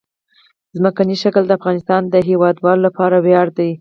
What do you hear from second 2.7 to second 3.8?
لپاره ویاړ دی.